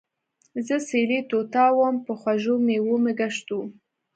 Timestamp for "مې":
3.03-3.11